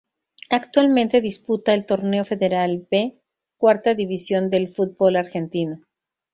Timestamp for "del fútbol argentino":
4.49-5.83